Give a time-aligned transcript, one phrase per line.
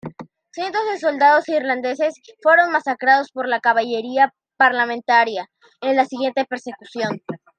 [0.49, 5.45] Cientos de soldados irlandeses fueron masacrados por la caballería "Parlamentaria"
[5.79, 7.21] en la siguiente persecución.